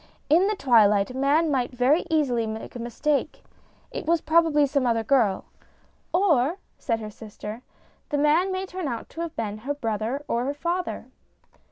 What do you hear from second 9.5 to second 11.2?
her brother or her father."